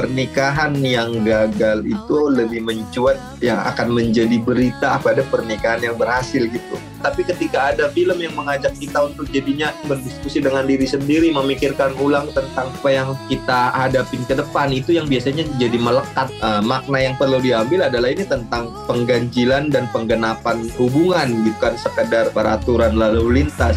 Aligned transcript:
pernikahan 0.00 0.72
yang 0.80 1.12
gagal 1.28 1.84
itu 1.84 2.16
lebih 2.32 2.64
mencuat 2.64 3.20
yang 3.44 3.60
akan 3.60 3.92
menjadi 3.92 4.40
berita 4.40 4.96
pada 4.96 5.20
pernikahan 5.28 5.92
yang 5.92 5.96
berhasil 6.00 6.48
gitu. 6.48 6.80
Tapi 7.04 7.20
ketika 7.28 7.76
ada 7.76 7.92
film 7.92 8.16
yang 8.16 8.32
mengajak 8.32 8.72
kita 8.80 9.12
untuk 9.12 9.28
jadinya 9.28 9.76
berdiskusi 9.84 10.40
dengan 10.40 10.64
diri 10.64 10.88
sendiri, 10.88 11.28
memikirkan 11.36 11.92
ulang 12.00 12.32
tentang 12.32 12.72
apa 12.72 12.88
yang 12.88 13.12
kita 13.28 13.76
hadapin 13.76 14.24
ke 14.24 14.32
depan, 14.40 14.72
itu 14.72 14.96
yang 14.96 15.04
biasanya 15.04 15.44
jadi 15.60 15.76
melekat. 15.76 16.32
Uh, 16.40 16.64
makna 16.64 17.12
yang 17.12 17.14
perlu 17.20 17.36
diambil 17.36 17.92
adalah 17.92 18.08
ini 18.08 18.24
tentang 18.24 18.72
pengganjilan 18.88 19.68
dan 19.68 19.84
penggenapan 19.92 20.64
hubungan, 20.80 21.28
bukan 21.44 21.76
sekedar 21.76 22.32
peraturan 22.32 22.96
lalu 22.96 23.44
lintas. 23.44 23.76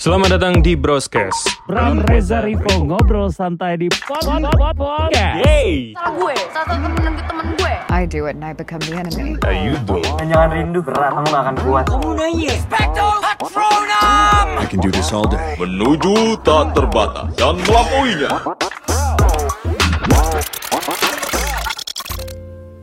Selamat 0.00 0.40
datang 0.40 0.64
di 0.64 0.72
Broadcast. 0.80 1.60
Bram 1.68 2.00
Reza 2.08 2.40
Rivo 2.40 2.88
ngobrol 2.88 3.28
santai 3.28 3.76
di 3.76 3.92
pod 3.92 4.24
pod 4.24 4.48
pod 4.56 4.72
podcast. 4.80 5.44
Hey, 5.44 5.92
salah 5.92 6.16
gue 6.16 6.34
salah 6.56 6.72
satu 6.72 6.88
temen 6.88 7.20
temen 7.20 7.46
gue 7.60 7.74
I 7.92 8.08
do 8.08 8.24
it 8.24 8.32
and 8.32 8.48
I 8.48 8.56
become 8.56 8.80
the 8.80 8.96
enemy. 8.96 9.36
how 9.44 9.52
you 9.52 9.76
doing? 9.84 10.08
Jangan 10.24 10.56
rindu 10.56 10.80
berat, 10.80 11.12
kamu 11.20 11.28
gak 11.28 11.42
akan 11.44 11.56
kuat. 11.68 11.84
I 14.56 14.64
can 14.72 14.80
do 14.80 14.88
this 14.88 15.12
all 15.12 15.28
day. 15.28 15.60
Menuju 15.60 16.40
tak 16.48 16.72
terbatas 16.72 17.36
dan 17.36 17.60
melampauinya. 17.68 18.56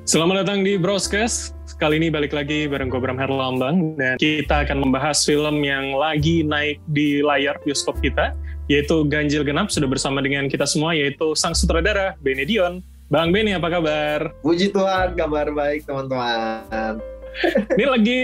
Selamat 0.06 0.46
datang 0.46 0.62
di 0.62 0.78
Broadcast. 0.78 1.57
Kali 1.78 2.02
ini 2.02 2.10
balik 2.10 2.34
lagi 2.34 2.66
bareng 2.66 2.90
gue 2.90 2.98
Bram 2.98 3.22
Herlambang 3.22 4.02
dan 4.02 4.18
kita 4.18 4.66
akan 4.66 4.82
membahas 4.82 5.22
film 5.22 5.62
yang 5.62 5.94
lagi 5.94 6.42
naik 6.42 6.82
di 6.90 7.22
layar 7.22 7.62
bioskop 7.62 8.02
kita 8.02 8.34
yaitu 8.66 9.06
Ganjil 9.06 9.46
Genap 9.46 9.70
sudah 9.70 9.86
bersama 9.86 10.26
dengan 10.26 10.50
kita 10.50 10.66
semua 10.66 10.98
yaitu 10.98 11.38
sang 11.38 11.54
sutradara 11.54 12.18
Benedion. 12.18 12.82
Bang 13.14 13.30
Beni 13.30 13.54
apa 13.54 13.70
kabar? 13.70 14.34
Puji 14.42 14.74
Tuhan, 14.74 15.14
kabar 15.14 15.54
baik 15.54 15.86
teman-teman. 15.86 16.98
Ini 17.78 17.86
lagi 17.86 18.20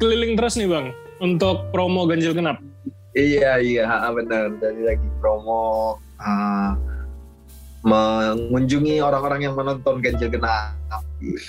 keliling 0.00 0.40
terus 0.40 0.56
nih 0.56 0.72
Bang 0.72 0.96
untuk 1.20 1.68
promo 1.76 2.08
Ganjil 2.08 2.32
Genap. 2.32 2.56
Iya 3.12 3.60
iya 3.60 3.84
benar. 4.16 4.48
Jadi 4.64 4.80
lagi 4.80 5.08
promo 5.20 6.00
uh, 6.24 6.72
mengunjungi 7.84 9.04
orang-orang 9.04 9.44
yang 9.44 9.54
menonton 9.54 10.00
Ganjil 10.00 10.32
Genap. 10.32 11.04
Gitu. 11.24 11.40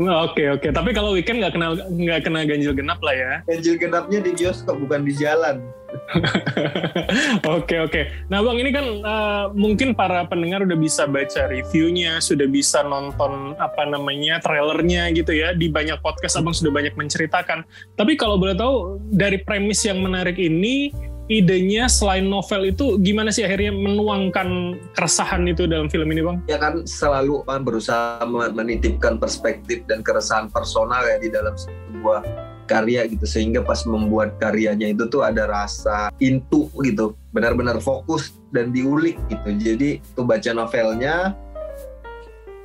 Oke 0.00 0.44
oke, 0.48 0.68
tapi 0.72 0.90
kalau 0.96 1.12
weekend 1.12 1.42
nggak 1.44 1.54
kenal 1.56 1.76
nggak 1.76 2.24
kena 2.24 2.46
ganjil 2.48 2.72
genap 2.72 3.00
lah 3.04 3.14
ya. 3.14 3.32
Ganjil 3.44 3.76
Genapnya 3.76 4.18
di 4.22 4.30
bioskop 4.32 4.80
bukan 4.80 5.04
di 5.04 5.12
jalan. 5.12 5.60
Oke 7.56 7.78
oke. 7.80 8.28
Nah 8.28 8.44
bang 8.44 8.58
ini 8.60 8.70
kan 8.74 8.86
uh, 9.00 9.44
mungkin 9.56 9.96
para 9.96 10.28
pendengar 10.28 10.60
udah 10.66 10.76
bisa 10.76 11.08
baca 11.08 11.48
reviewnya, 11.48 12.20
sudah 12.20 12.44
bisa 12.44 12.84
nonton 12.84 13.56
apa 13.56 13.86
namanya 13.88 14.36
trailernya 14.44 15.14
gitu 15.16 15.32
ya 15.32 15.56
di 15.56 15.72
banyak 15.72 15.96
podcast 16.04 16.36
abang 16.36 16.52
sudah 16.52 16.74
banyak 16.74 16.92
menceritakan. 17.00 17.64
Tapi 17.96 18.12
kalau 18.18 18.36
boleh 18.36 18.58
tahu 18.58 19.00
dari 19.08 19.40
premis 19.40 19.88
yang 19.88 20.02
menarik 20.04 20.36
ini 20.36 20.92
idenya 21.26 21.90
selain 21.90 22.26
novel 22.26 22.70
itu 22.70 22.98
gimana 23.02 23.34
sih 23.34 23.42
akhirnya 23.42 23.74
menuangkan 23.74 24.78
keresahan 24.94 25.42
itu 25.50 25.66
dalam 25.66 25.90
film 25.90 26.06
ini 26.14 26.22
bang? 26.22 26.36
Ya 26.46 26.58
kan 26.58 26.86
selalu 26.86 27.42
kan 27.46 27.66
berusaha 27.66 28.22
menitipkan 28.30 29.18
perspektif 29.18 29.82
dan 29.90 30.06
keresahan 30.06 30.46
personal 30.50 31.02
ya 31.02 31.18
di 31.18 31.28
dalam 31.30 31.54
sebuah 31.58 32.22
karya 32.70 33.10
gitu. 33.10 33.26
Sehingga 33.26 33.66
pas 33.66 33.82
membuat 33.86 34.38
karyanya 34.38 34.90
itu 34.94 35.10
tuh 35.10 35.26
ada 35.26 35.50
rasa 35.50 36.14
intu 36.22 36.70
gitu. 36.86 37.18
Benar-benar 37.34 37.82
fokus 37.82 38.38
dan 38.54 38.70
diulik 38.70 39.18
gitu. 39.26 39.50
Jadi 39.58 39.98
tuh 40.14 40.22
baca 40.22 40.50
novelnya 40.54 41.34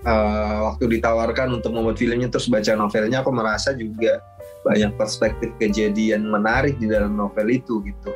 uh, 0.05 0.69
waktu 0.69 0.97
ditawarkan 0.97 1.57
untuk 1.57 1.73
membuat 1.73 1.97
filmnya 1.97 2.29
terus 2.29 2.45
baca 2.45 2.77
novelnya 2.77 3.25
aku 3.25 3.33
merasa 3.33 3.73
juga 3.73 4.21
banyak 4.61 4.93
perspektif 4.93 5.49
kejadian 5.57 6.29
menarik 6.29 6.77
di 6.77 6.85
dalam 6.85 7.17
novel 7.17 7.49
itu 7.49 7.81
gitu 7.81 8.13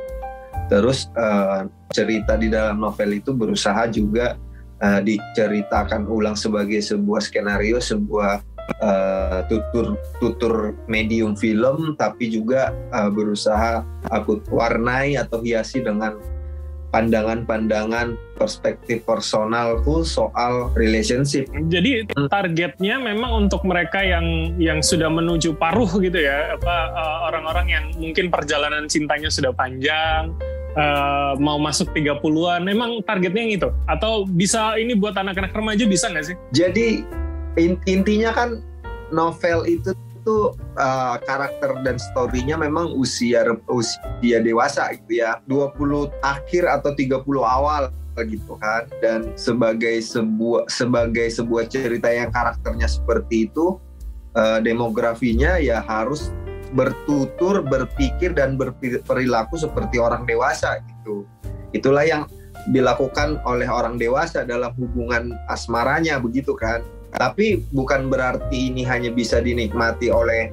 terus 0.66 1.08
uh, 1.14 1.66
cerita 1.94 2.34
di 2.34 2.50
dalam 2.50 2.82
novel 2.82 3.18
itu 3.18 3.32
berusaha 3.32 3.86
juga 3.88 4.34
uh, 4.82 5.00
diceritakan 5.00 6.06
ulang 6.10 6.34
sebagai 6.34 6.82
sebuah 6.82 7.22
skenario 7.22 7.78
sebuah 7.78 8.42
uh, 8.82 9.40
tutur 9.46 9.94
tutur 10.18 10.74
medium 10.90 11.38
film 11.38 11.94
tapi 11.94 12.28
juga 12.28 12.74
uh, 12.90 13.08
berusaha 13.08 13.86
aku 14.10 14.42
warnai 14.50 15.14
atau 15.14 15.40
hiasi 15.42 15.82
dengan 15.82 16.18
pandangan-pandangan 16.96 18.16
perspektif 18.40 19.04
personalku 19.04 20.00
soal 20.00 20.72
relationship. 20.72 21.44
Jadi 21.68 22.08
targetnya 22.32 22.96
memang 22.96 23.44
untuk 23.44 23.68
mereka 23.68 24.00
yang 24.00 24.56
yang 24.56 24.80
sudah 24.80 25.12
menuju 25.12 25.60
paruh 25.60 25.92
gitu 26.00 26.16
ya, 26.16 26.56
apa 26.56 26.76
uh, 26.96 27.18
orang-orang 27.28 27.66
yang 27.68 27.84
mungkin 28.00 28.32
perjalanan 28.32 28.88
cintanya 28.88 29.28
sudah 29.28 29.52
panjang, 29.52 30.32
uh, 30.72 31.36
mau 31.36 31.60
masuk 31.60 31.92
30-an, 31.92 32.64
memang 32.64 33.04
targetnya 33.04 33.44
yang 33.44 33.54
itu? 33.60 33.68
Atau 33.84 34.24
bisa 34.24 34.80
ini 34.80 34.96
buat 34.96 35.12
anak-anak 35.12 35.52
remaja 35.52 35.84
bisa 35.84 36.08
nggak 36.08 36.32
sih? 36.32 36.36
Jadi 36.56 37.04
in- 37.60 37.80
intinya 37.84 38.32
kan 38.32 38.64
novel 39.12 39.68
itu 39.68 39.92
tuh 40.26 40.58
uh, 40.74 41.16
karakter 41.22 41.78
dan 41.86 41.96
story-nya 42.02 42.58
memang 42.58 42.90
usia 42.98 43.46
usia 43.70 44.42
dewasa 44.42 44.90
gitu 44.98 45.22
ya. 45.22 45.38
20 45.46 46.10
akhir 46.26 46.66
atau 46.66 46.90
30 46.92 47.22
awal 47.46 47.94
gitu 48.18 48.58
kan. 48.58 48.90
Dan 48.98 49.30
sebagai 49.38 50.02
sebuah 50.02 50.66
sebagai 50.66 51.30
sebuah 51.30 51.70
cerita 51.70 52.10
yang 52.10 52.34
karakternya 52.34 52.90
seperti 52.90 53.46
itu 53.46 53.78
uh, 54.34 54.58
demografinya 54.58 55.62
ya 55.62 55.86
harus 55.86 56.34
bertutur 56.74 57.62
berpikir 57.62 58.34
dan 58.34 58.58
berperilaku 58.58 59.54
seperti 59.54 60.02
orang 60.02 60.26
dewasa 60.26 60.82
gitu. 60.82 61.22
Itulah 61.70 62.02
yang 62.02 62.22
dilakukan 62.74 63.38
oleh 63.46 63.70
orang 63.70 63.94
dewasa 63.94 64.42
dalam 64.42 64.74
hubungan 64.74 65.30
asmaranya 65.46 66.18
begitu 66.18 66.50
kan 66.58 66.82
tapi 67.16 67.64
bukan 67.72 68.12
berarti 68.12 68.68
ini 68.68 68.84
hanya 68.84 69.08
bisa 69.08 69.40
dinikmati 69.40 70.12
oleh 70.12 70.52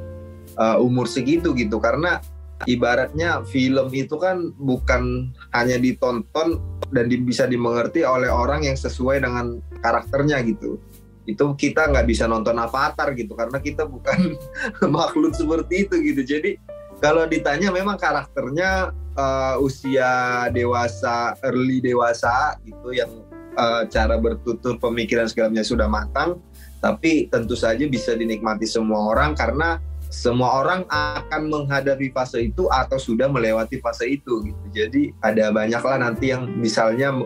uh, 0.55 0.79
umur 0.79 1.11
segitu 1.11 1.51
gitu. 1.51 1.77
Karena 1.83 2.23
ibaratnya 2.63 3.43
film 3.43 3.91
itu 3.91 4.15
kan 4.15 4.55
bukan 4.55 5.35
hanya 5.51 5.75
ditonton 5.75 6.63
dan 6.95 7.11
di, 7.11 7.19
bisa 7.19 7.43
dimengerti 7.43 8.07
oleh 8.07 8.31
orang 8.31 8.63
yang 8.63 8.79
sesuai 8.79 9.27
dengan 9.27 9.59
karakternya 9.83 10.39
gitu. 10.47 10.79
Itu 11.27 11.55
kita 11.59 11.91
nggak 11.91 12.07
bisa 12.07 12.31
nonton 12.31 12.55
Avatar 12.55 13.11
gitu 13.11 13.35
karena 13.35 13.59
kita 13.59 13.83
bukan 13.83 14.39
makhluk 14.95 15.35
seperti 15.35 15.87
itu 15.87 15.99
gitu. 15.99 16.21
Jadi 16.23 16.55
kalau 17.03 17.27
ditanya 17.27 17.75
memang 17.75 17.99
karakternya 17.99 18.95
uh, 19.19 19.59
usia 19.59 20.47
dewasa 20.55 21.35
early 21.43 21.83
dewasa 21.83 22.55
gitu 22.63 22.95
yang 22.95 23.11
uh, 23.55 23.83
cara 23.87 24.15
bertutur 24.17 24.77
pemikiran 24.77 25.29
segalanya 25.29 25.65
sudah 25.65 25.87
matang 25.89 26.41
tapi 26.83 27.31
tentu 27.31 27.55
saja 27.55 27.87
bisa 27.87 28.11
dinikmati 28.11 28.67
semua 28.67 29.15
orang 29.15 29.31
karena 29.39 29.79
semua 30.13 30.61
orang 30.61 30.85
akan 30.93 31.49
menghadapi 31.49 32.13
fase 32.13 32.53
itu 32.53 32.69
atau 32.69 33.01
sudah 33.01 33.25
melewati 33.25 33.81
fase 33.81 34.05
itu 34.05 34.45
gitu. 34.45 34.63
Jadi 34.69 35.09
ada 35.25 35.49
banyaklah 35.49 35.97
nanti 35.97 36.29
yang 36.29 36.45
misalnya 36.53 37.25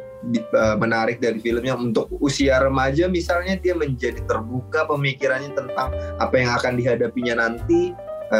menarik 0.79 1.19
dari 1.19 1.43
filmnya 1.43 1.75
untuk 1.75 2.07
usia 2.23 2.63
remaja 2.63 3.11
misalnya 3.11 3.59
dia 3.59 3.75
menjadi 3.75 4.23
terbuka 4.23 4.87
pemikirannya 4.87 5.51
tentang 5.51 5.91
apa 6.15 6.35
yang 6.39 6.55
akan 6.55 6.73
dihadapinya 6.79 7.35
nanti, 7.43 7.91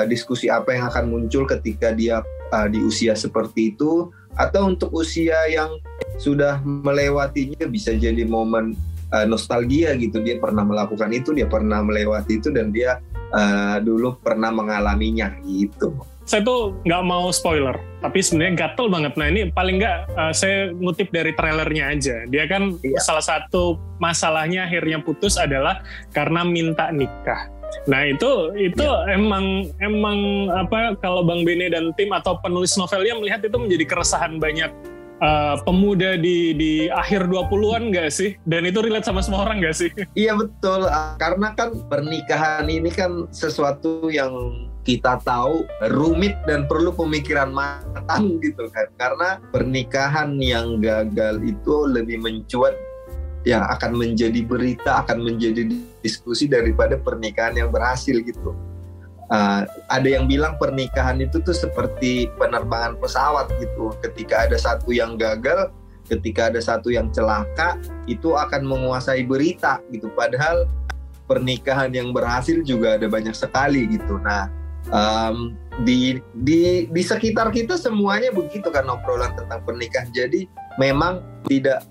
diskusi 0.08 0.48
apa 0.48 0.80
yang 0.80 0.88
akan 0.88 1.12
muncul 1.12 1.44
ketika 1.44 1.92
dia 1.92 2.24
di 2.72 2.80
usia 2.80 3.20
seperti 3.20 3.76
itu 3.76 4.16
atau 4.38 4.70
untuk 4.70 4.94
usia 4.94 5.38
yang 5.50 5.82
sudah 6.22 6.62
melewatinya 6.64 7.66
bisa 7.70 7.94
jadi 7.94 8.26
momen 8.26 8.78
uh, 9.14 9.26
nostalgia 9.26 9.94
gitu 9.98 10.22
dia 10.22 10.38
pernah 10.38 10.66
melakukan 10.66 11.10
itu 11.14 11.34
dia 11.34 11.50
pernah 11.50 11.82
melewati 11.82 12.42
itu 12.42 12.50
dan 12.54 12.74
dia 12.74 13.02
uh, 13.34 13.78
dulu 13.82 14.18
pernah 14.22 14.54
mengalaminya 14.54 15.34
gitu 15.46 15.94
saya 16.28 16.44
tuh 16.44 16.76
nggak 16.84 17.04
mau 17.08 17.32
spoiler, 17.32 17.80
tapi 18.04 18.20
sebenarnya 18.20 18.68
gatel 18.68 18.92
banget. 18.92 19.16
Nah 19.16 19.32
ini 19.32 19.48
paling 19.48 19.80
nggak 19.80 20.12
uh, 20.12 20.34
saya 20.36 20.76
ngutip 20.76 21.08
dari 21.08 21.32
trailernya 21.32 21.96
aja. 21.96 22.28
Dia 22.28 22.44
kan 22.52 22.76
iya. 22.84 23.00
salah 23.00 23.24
satu 23.24 23.80
masalahnya 24.04 24.68
akhirnya 24.68 25.00
putus 25.00 25.40
adalah 25.40 25.88
karena 26.12 26.44
minta 26.44 26.92
nikah. 26.92 27.48
Nah 27.88 28.04
itu 28.08 28.52
itu 28.60 28.84
ya. 28.84 29.16
emang 29.16 29.72
emang 29.80 30.52
apa 30.52 30.96
kalau 31.00 31.24
Bang 31.24 31.48
Bene 31.48 31.72
dan 31.72 31.96
tim 31.96 32.12
atau 32.12 32.36
penulis 32.44 32.76
novelnya 32.76 33.16
melihat 33.16 33.42
itu 33.48 33.58
menjadi 33.58 33.86
keresahan 33.88 34.40
banyak 34.40 34.72
uh, 35.22 35.56
pemuda 35.66 36.18
di 36.18 36.54
di 36.54 36.72
akhir 36.90 37.30
20-an 37.30 37.94
nggak 37.94 38.10
sih? 38.12 38.36
Dan 38.46 38.68
itu 38.70 38.80
relate 38.82 39.08
sama 39.08 39.22
semua 39.24 39.46
orang 39.46 39.62
nggak 39.64 39.76
sih? 39.76 39.90
Iya 40.18 40.34
betul, 40.34 40.90
karena 41.22 41.54
kan 41.54 41.70
pernikahan 41.88 42.66
ini 42.68 42.90
kan 42.90 43.30
sesuatu 43.30 44.10
yang 44.10 44.34
kita 44.88 45.20
tahu 45.28 45.68
rumit 45.94 46.34
dan 46.48 46.64
perlu 46.66 46.96
pemikiran 46.96 47.52
matang 47.52 48.40
gitu 48.40 48.72
kan. 48.72 48.88
Karena 48.96 49.30
pernikahan 49.52 50.40
yang 50.40 50.80
gagal 50.80 51.44
itu 51.44 51.76
lebih 51.92 52.24
mencuat 52.24 52.74
yang 53.48 53.64
akan 53.64 53.96
menjadi 53.96 54.44
berita, 54.44 55.08
akan 55.08 55.24
menjadi 55.24 55.72
diskusi 56.04 56.52
daripada 56.52 57.00
pernikahan 57.00 57.56
yang 57.56 57.72
berhasil 57.72 58.20
gitu. 58.20 58.52
Uh, 59.32 59.64
ada 59.88 60.08
yang 60.08 60.28
bilang 60.28 60.60
pernikahan 60.60 61.20
itu 61.24 61.40
tuh 61.40 61.56
seperti 61.56 62.28
penerbangan 62.36 63.00
pesawat 63.00 63.48
gitu. 63.64 63.96
Ketika 64.04 64.52
ada 64.52 64.60
satu 64.60 64.92
yang 64.92 65.16
gagal, 65.16 65.72
ketika 66.12 66.52
ada 66.52 66.60
satu 66.60 66.92
yang 66.92 67.08
celaka, 67.16 67.80
itu 68.04 68.36
akan 68.36 68.68
menguasai 68.68 69.24
berita 69.24 69.80
gitu. 69.96 70.12
Padahal 70.12 70.68
pernikahan 71.28 71.92
yang 71.96 72.12
berhasil 72.12 72.60
juga 72.68 73.00
ada 73.00 73.08
banyak 73.08 73.36
sekali 73.36 73.88
gitu. 73.96 74.20
Nah, 74.20 74.52
um, 74.92 75.56
di 75.88 76.20
di 76.44 76.88
di 76.88 77.02
sekitar 77.04 77.52
kita 77.52 77.80
semuanya 77.80 78.32
begitu 78.32 78.68
kan 78.72 78.88
obrolan 78.88 79.32
tentang 79.36 79.64
pernikahan. 79.64 80.12
Jadi 80.12 80.48
memang 80.80 81.24
tidak 81.48 81.84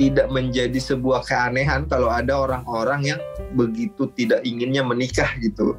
tidak 0.00 0.28
menjadi 0.32 0.78
sebuah 0.80 1.24
keanehan 1.28 1.84
kalau 1.84 2.08
ada 2.08 2.32
orang-orang 2.48 3.14
yang 3.14 3.20
begitu 3.52 4.08
tidak 4.16 4.40
inginnya 4.42 4.80
menikah 4.80 5.28
gitu. 5.40 5.76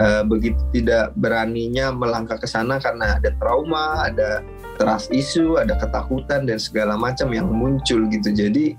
Uh, 0.00 0.24
begitu 0.24 0.56
tidak 0.72 1.12
beraninya 1.20 1.92
melangkah 1.92 2.40
ke 2.40 2.48
sana 2.48 2.80
karena 2.80 3.20
ada 3.20 3.28
trauma, 3.36 4.08
ada 4.08 4.40
trust 4.80 5.12
isu, 5.12 5.60
ada 5.60 5.76
ketakutan 5.76 6.48
dan 6.48 6.56
segala 6.56 6.96
macam 6.96 7.28
yang 7.28 7.44
muncul 7.52 8.08
gitu. 8.08 8.32
Jadi 8.32 8.72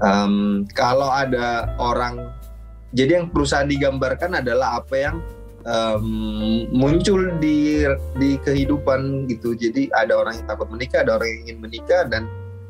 um, 0.00 0.64
kalau 0.72 1.12
ada 1.12 1.68
orang, 1.76 2.32
jadi 2.96 3.20
yang 3.20 3.28
perusahaan 3.28 3.68
digambarkan 3.68 4.40
adalah 4.40 4.80
apa 4.80 4.94
yang 4.96 5.16
um, 5.68 6.64
muncul 6.72 7.20
di 7.40 7.84
di 8.16 8.40
kehidupan 8.40 9.28
gitu. 9.28 9.52
Jadi 9.52 9.92
ada 9.92 10.16
orang 10.16 10.40
yang 10.40 10.48
takut 10.48 10.68
menikah, 10.72 11.04
ada 11.04 11.20
orang 11.20 11.28
yang 11.28 11.40
ingin 11.44 11.58
menikah 11.60 12.02
dan 12.08 12.24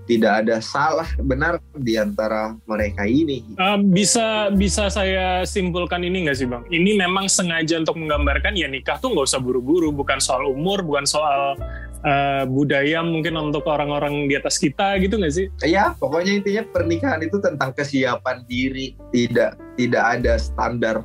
tidak 0.05 0.45
ada 0.45 0.61
salah 0.61 1.09
benar 1.21 1.57
di 1.73 1.97
antara 1.97 2.57
mereka 2.69 3.09
ini. 3.09 3.45
Uh, 3.57 3.81
bisa 3.81 4.53
bisa 4.53 4.93
saya 4.93 5.43
simpulkan 5.49 6.05
ini 6.05 6.29
nggak 6.29 6.37
sih 6.37 6.49
bang? 6.49 6.65
Ini 6.69 7.01
memang 7.01 7.29
sengaja 7.29 7.81
untuk 7.81 7.97
menggambarkan 7.97 8.53
ya 8.57 8.69
nikah 8.69 9.01
tuh 9.01 9.17
nggak 9.17 9.27
usah 9.29 9.41
buru-buru, 9.41 9.91
bukan 9.91 10.21
soal 10.21 10.53
umur, 10.53 10.85
bukan 10.85 11.09
soal 11.09 11.57
uh, 12.05 12.45
budaya 12.45 13.01
mungkin 13.01 13.35
untuk 13.41 13.65
orang-orang 13.65 14.29
di 14.29 14.37
atas 14.37 14.61
kita 14.61 15.01
gitu 15.01 15.17
nggak 15.17 15.35
sih? 15.35 15.47
Iya, 15.65 15.97
pokoknya 15.97 16.45
intinya 16.45 16.63
pernikahan 16.69 17.21
itu 17.25 17.41
tentang 17.41 17.73
kesiapan 17.73 18.45
diri, 18.45 18.93
tidak 19.09 19.57
tidak 19.81 20.05
ada 20.21 20.37
standar 20.37 20.97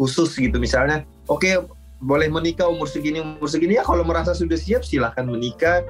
khusus 0.00 0.32
gitu. 0.40 0.56
Misalnya, 0.56 1.04
oke 1.28 1.44
okay, 1.44 1.60
boleh 1.98 2.30
menikah 2.30 2.70
umur 2.70 2.86
segini 2.86 3.18
umur 3.18 3.50
segini 3.50 3.76
ya 3.76 3.82
kalau 3.82 4.06
merasa 4.06 4.30
sudah 4.30 4.54
siap 4.54 4.86
silahkan 4.86 5.26
menikah 5.26 5.82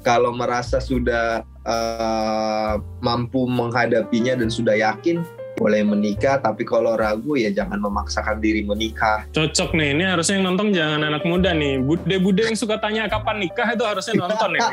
kalau 0.00 0.32
merasa 0.32 0.80
sudah 0.80 1.44
uh, 1.66 2.78
mampu 3.02 3.46
menghadapinya 3.46 4.38
dan 4.38 4.48
sudah 4.50 4.74
yakin 4.78 5.22
boleh 5.62 5.84
menikah 5.86 6.40
tapi 6.42 6.66
kalau 6.66 6.98
ragu 6.98 7.38
ya 7.38 7.52
jangan 7.54 7.78
memaksakan 7.78 8.42
diri 8.42 8.66
menikah. 8.66 9.28
Cocok 9.30 9.76
nih 9.78 9.94
ini 9.94 10.04
harusnya 10.08 10.40
yang 10.40 10.46
nonton 10.50 10.74
jangan 10.74 11.00
anak 11.06 11.22
muda 11.22 11.54
nih. 11.54 11.78
Bude-bude 11.78 12.50
yang 12.50 12.58
suka 12.58 12.82
tanya 12.82 13.06
kapan 13.06 13.46
nikah 13.46 13.68
itu 13.70 13.84
harusnya 13.86 14.14
nonton 14.18 14.50
ya. 14.58 14.62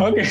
Oke. 0.00 0.24
Okay. 0.24 0.28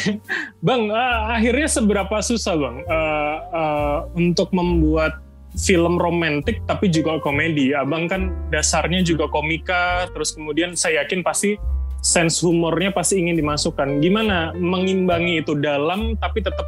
bang 0.66 0.84
uh, 0.90 1.36
akhirnya 1.38 1.68
seberapa 1.70 2.16
susah 2.26 2.56
bang? 2.58 2.76
Uh, 2.90 3.38
uh, 3.54 3.98
untuk 4.18 4.50
membuat 4.56 5.22
film 5.54 6.02
romantik 6.02 6.64
tapi 6.66 6.90
juga 6.90 7.22
komedi? 7.22 7.76
Abang 7.78 8.10
kan 8.10 8.34
dasarnya 8.50 9.06
juga 9.06 9.30
komika 9.30 10.10
terus 10.16 10.34
kemudian 10.34 10.74
saya 10.74 11.06
yakin 11.06 11.22
pasti 11.22 11.60
sense 12.00 12.40
humornya 12.44 12.92
pasti 12.96 13.20
ingin 13.20 13.40
dimasukkan. 13.40 14.00
Gimana 14.00 14.56
mengimbangi 14.56 15.44
itu 15.44 15.56
dalam 15.60 16.16
tapi 16.20 16.44
tetap 16.44 16.66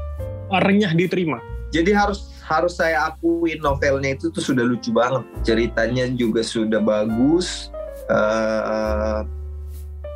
renyah 0.52 0.92
diterima? 0.92 1.40
Jadi 1.72 1.96
harus 1.96 2.36
harus 2.44 2.76
saya 2.76 3.08
akui 3.08 3.56
novelnya 3.64 4.20
itu 4.20 4.28
tuh 4.28 4.44
sudah 4.44 4.68
lucu 4.68 4.92
banget. 4.92 5.24
Ceritanya 5.48 6.12
juga 6.12 6.44
sudah 6.44 6.84
bagus. 6.84 7.72
Uh, 8.12 9.24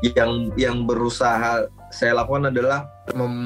yang 0.04 0.52
yang 0.60 0.84
berusaha 0.84 1.72
saya 1.96 2.12
lakukan 2.20 2.52
adalah 2.52 2.92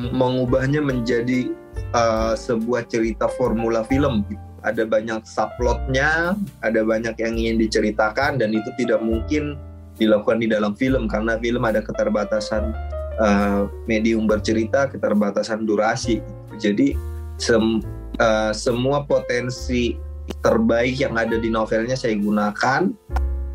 mengubahnya 0.09 0.81
menjadi 0.81 1.53
uh, 1.93 2.33
sebuah 2.33 2.89
cerita 2.89 3.29
formula 3.37 3.85
film. 3.85 4.25
Ada 4.65 4.83
banyak 4.89 5.23
subplotnya, 5.23 6.35
ada 6.65 6.81
banyak 6.83 7.15
yang 7.21 7.37
ingin 7.37 7.61
diceritakan 7.61 8.41
dan 8.41 8.51
itu 8.51 8.67
tidak 8.75 8.99
mungkin 8.99 9.55
dilakukan 9.99 10.39
di 10.39 10.47
dalam 10.47 10.73
film 10.73 11.05
karena 11.11 11.35
film 11.37 11.61
ada 11.67 11.83
keterbatasan 11.83 12.71
uh, 13.19 13.67
medium 13.85 14.25
bercerita, 14.25 14.87
keterbatasan 14.87 15.67
durasi. 15.67 16.23
Jadi 16.57 16.95
sem, 17.37 17.83
uh, 18.17 18.51
semua 18.55 19.03
potensi 19.03 19.99
terbaik 20.41 20.97
yang 21.01 21.19
ada 21.19 21.35
di 21.35 21.49
novelnya 21.51 21.97
saya 21.99 22.15
gunakan 22.15 22.89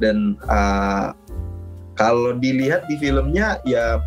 dan 0.03 0.37
uh, 0.51 1.15
kalau 1.95 2.35
dilihat 2.35 2.85
di 2.91 2.99
filmnya 2.99 3.63
ya 3.63 4.03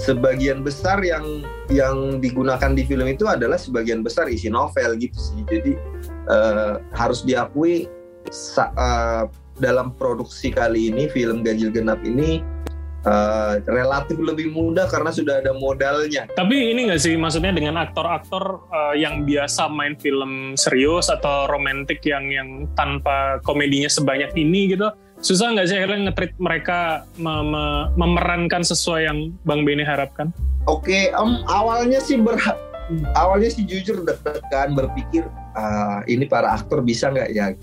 sebagian 0.00 0.64
besar 0.64 1.04
yang 1.04 1.44
yang 1.68 2.18
digunakan 2.18 2.72
di 2.72 2.88
film 2.88 3.04
itu 3.06 3.28
adalah 3.28 3.60
sebagian 3.60 4.00
besar 4.00 4.26
isi 4.32 4.48
novel 4.48 4.96
gitu 4.96 5.18
sih. 5.20 5.40
Jadi 5.46 5.72
uh, 6.26 6.80
harus 6.96 7.22
diakui 7.22 7.86
uh, 8.58 9.28
dalam 9.60 9.92
produksi 9.94 10.48
kali 10.48 10.88
ini 10.88 11.06
film 11.12 11.44
Ganjil 11.44 11.70
Genap 11.70 12.00
ini 12.02 12.40
uh, 13.04 13.60
relatif 13.68 14.16
lebih 14.18 14.52
mudah 14.52 14.88
karena 14.88 15.12
sudah 15.12 15.40
ada 15.40 15.52
modalnya. 15.54 16.28
Tapi 16.34 16.72
ini 16.74 16.90
nggak 16.90 17.00
sih 17.00 17.14
maksudnya 17.16 17.52
dengan 17.54 17.80
aktor-aktor 17.80 18.64
uh, 18.72 18.94
yang 18.96 19.24
biasa 19.24 19.68
main 19.70 19.96
film 20.00 20.56
serius 20.56 21.08
atau 21.08 21.48
romantik 21.48 22.02
yang 22.04 22.28
yang 22.32 22.48
tanpa 22.74 23.38
komedinya 23.44 23.88
sebanyak 23.88 24.32
ini 24.36 24.74
gitu, 24.76 24.88
susah 25.20 25.52
nggak 25.54 25.68
sih 25.68 25.76
akhirnya 25.76 26.10
ngetrit 26.10 26.32
mereka 26.40 27.04
me 27.20 27.44
me 27.44 27.64
memerankan 27.96 28.64
sesuai 28.64 29.06
yang 29.06 29.18
Bang 29.44 29.62
Beni 29.64 29.84
harapkan? 29.84 30.32
Oke, 30.68 30.92
okay, 30.92 31.16
um, 31.16 31.40
awalnya 31.48 32.00
sih 32.04 32.20
ber 32.20 32.36
awalnya 33.14 33.50
sih 33.52 33.62
jujur 33.64 34.02
deg-degan 34.02 34.74
berpikir 34.74 35.22
uh, 35.54 36.02
ini 36.10 36.26
para 36.26 36.58
aktor 36.58 36.82
bisa 36.82 37.10
nggak 37.10 37.30
ya 37.30 37.54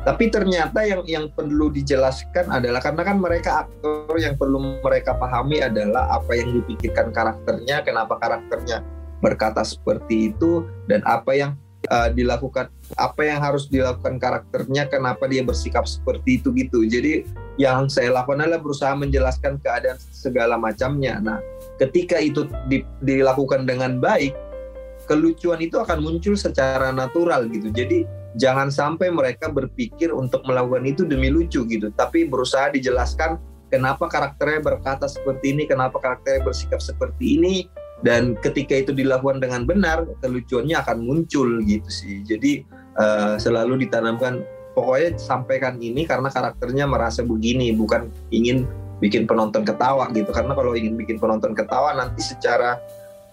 tapi 0.00 0.32
ternyata 0.32 0.80
yang 0.80 1.04
yang 1.04 1.26
perlu 1.28 1.68
dijelaskan 1.68 2.48
adalah 2.48 2.80
karena 2.80 3.02
kan 3.04 3.16
mereka 3.20 3.50
aktor 3.68 4.16
yang 4.16 4.32
perlu 4.40 4.80
mereka 4.80 5.12
pahami 5.20 5.60
adalah 5.60 6.08
apa 6.16 6.32
yang 6.40 6.56
dipikirkan 6.56 7.12
karakternya, 7.12 7.84
kenapa 7.84 8.16
karakternya 8.16 8.80
berkata 9.20 9.60
seperti 9.60 10.32
itu 10.32 10.64
dan 10.88 11.04
apa 11.04 11.36
yang 11.36 11.52
uh, 11.92 12.08
dilakukan 12.08 12.72
apa 12.96 13.20
yang 13.20 13.44
harus 13.44 13.68
dilakukan 13.68 14.16
karakternya 14.16 14.88
kenapa 14.88 15.28
dia 15.28 15.44
bersikap 15.44 15.84
seperti 15.84 16.40
itu 16.40 16.48
gitu. 16.56 16.84
Jadi 16.88 17.28
yang 17.60 17.92
saya 17.92 18.08
lakukan 18.08 18.40
adalah 18.40 18.60
berusaha 18.60 18.96
menjelaskan 18.96 19.60
keadaan 19.60 20.00
segala 20.12 20.56
macamnya. 20.56 21.20
Nah, 21.20 21.38
ketika 21.76 22.16
itu 22.16 22.48
di, 22.72 22.80
dilakukan 23.04 23.68
dengan 23.68 24.00
baik, 24.00 24.32
kelucuan 25.04 25.60
itu 25.60 25.76
akan 25.76 26.00
muncul 26.00 26.34
secara 26.40 26.88
natural 26.88 27.48
gitu. 27.52 27.68
Jadi 27.68 28.08
jangan 28.38 28.70
sampai 28.70 29.10
mereka 29.10 29.50
berpikir 29.50 30.14
untuk 30.14 30.46
melakukan 30.46 30.86
itu 30.86 31.02
demi 31.02 31.32
lucu 31.32 31.66
gitu. 31.66 31.90
Tapi 31.94 32.30
berusaha 32.30 32.70
dijelaskan 32.70 33.40
kenapa 33.72 34.06
karakternya 34.06 34.60
berkata 34.62 35.10
seperti 35.10 35.56
ini 35.56 35.66
kenapa 35.66 35.98
karakternya 35.98 36.46
bersikap 36.46 36.78
seperti 36.78 37.40
ini. 37.40 37.56
Dan 38.00 38.32
ketika 38.40 38.80
itu 38.80 38.96
dilakukan 38.96 39.44
dengan 39.44 39.68
benar 39.68 40.08
kelucuannya 40.24 40.72
akan 40.72 41.04
muncul 41.04 41.60
gitu 41.68 41.90
sih. 41.92 42.24
Jadi 42.24 42.64
uh, 42.96 43.36
selalu 43.36 43.84
ditanamkan 43.84 44.40
pokoknya 44.72 45.20
sampaikan 45.20 45.76
ini 45.76 46.08
karena 46.08 46.32
karakternya 46.32 46.88
merasa 46.88 47.20
begini 47.20 47.76
bukan 47.76 48.08
ingin 48.32 48.64
bikin 49.04 49.28
penonton 49.28 49.68
ketawa 49.68 50.08
gitu. 50.16 50.32
Karena 50.32 50.56
kalau 50.56 50.72
ingin 50.72 50.96
bikin 50.96 51.20
penonton 51.20 51.52
ketawa 51.52 51.92
nanti 51.92 52.24
secara 52.24 52.80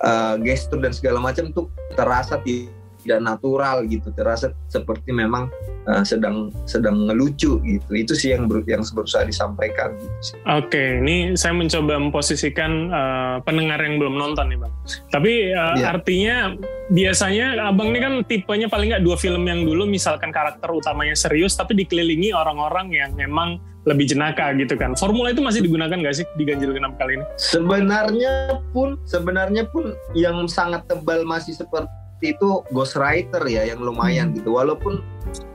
uh, 0.04 0.36
gestur 0.44 0.84
dan 0.84 0.92
segala 0.92 1.24
macam 1.24 1.48
tuh 1.56 1.72
terasa 1.96 2.36
tidak 2.44 2.77
natural 3.16 3.88
gitu 3.88 4.12
terasa 4.12 4.52
seperti 4.68 5.16
memang 5.16 5.48
uh, 5.88 6.04
sedang 6.04 6.52
sedang 6.68 7.08
ngelucu 7.08 7.64
gitu 7.64 7.92
itu 7.96 8.14
sih 8.14 8.36
yang 8.36 8.52
ber, 8.52 8.68
yang 8.68 8.84
berusaha 8.84 9.24
disampaikan 9.24 9.96
gitu 9.96 10.36
oke 10.52 10.68
okay, 10.68 11.00
ini 11.00 11.40
saya 11.40 11.56
mencoba 11.56 11.96
memposisikan 11.96 12.72
uh, 12.92 13.36
pendengar 13.48 13.80
yang 13.80 13.96
belum 13.96 14.20
nonton 14.20 14.52
nih 14.52 14.60
bang 14.60 14.74
tapi 15.08 15.34
uh, 15.56 15.76
yeah. 15.80 15.96
artinya 15.96 16.36
biasanya 16.92 17.72
abang 17.72 17.96
ini 17.96 18.00
kan 18.04 18.14
tipenya 18.28 18.68
paling 18.68 18.92
nggak 18.92 19.04
dua 19.04 19.16
film 19.16 19.44
yang 19.48 19.64
dulu 19.64 19.88
misalkan 19.88 20.32
karakter 20.36 20.68
utamanya 20.72 21.16
serius 21.16 21.56
tapi 21.56 21.76
dikelilingi 21.76 22.36
orang-orang 22.36 22.92
yang 22.92 23.12
memang 23.16 23.60
lebih 23.88 24.04
jenaka 24.04 24.52
gitu 24.60 24.76
kan. 24.76 24.92
Formula 25.00 25.32
itu 25.32 25.40
masih 25.40 25.64
digunakan 25.64 25.96
nggak 25.96 26.16
sih 26.20 26.26
di 26.36 26.44
ganjil 26.44 26.76
genap 26.76 27.00
kali 27.00 27.16
ini? 27.16 27.26
Sebenarnya 27.40 28.60
pun 28.76 29.00
sebenarnya 29.08 29.64
pun 29.72 29.96
yang 30.12 30.44
sangat 30.52 30.84
tebal 30.92 31.24
masih 31.24 31.56
seperti 31.56 31.88
itu 32.22 32.66
ghostwriter 32.74 33.44
ya 33.46 33.68
yang 33.70 33.82
lumayan 33.82 34.34
hmm. 34.34 34.42
gitu. 34.42 34.58
Walaupun 34.58 35.02